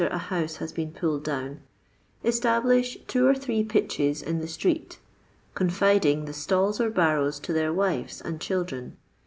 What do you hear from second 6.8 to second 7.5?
or barrows